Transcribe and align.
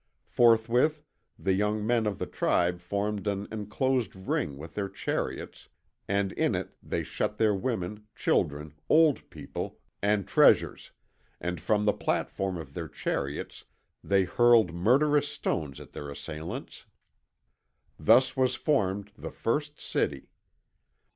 Forthwith 0.25 1.03
the 1.37 1.53
young 1.53 1.85
men 1.85 2.07
of 2.07 2.17
the 2.17 2.25
tribe 2.25 2.79
formed 2.79 3.27
an 3.27 3.47
enclosed 3.51 4.15
ring 4.15 4.57
with 4.57 4.73
their 4.73 4.89
chariots, 4.89 5.69
and 6.07 6.31
in 6.31 6.55
it 6.55 6.75
they 6.81 7.03
shut 7.03 7.37
their 7.37 7.53
women, 7.53 8.07
children, 8.15 8.73
old 8.89 9.29
people, 9.29 9.65
cattle, 9.69 9.79
and 10.01 10.27
treasures, 10.27 10.89
and 11.39 11.61
from 11.61 11.85
the 11.85 11.93
platform 11.93 12.57
of 12.57 12.73
their 12.73 12.87
chariots 12.87 13.65
they 14.03 14.23
hurled 14.23 14.73
murderous 14.73 15.27
stones 15.29 15.79
at 15.79 15.91
their 15.93 16.09
assailants. 16.09 16.87
Thus 17.99 18.35
was 18.35 18.55
formed 18.55 19.11
the 19.15 19.29
first 19.29 19.79
city. 19.79 20.29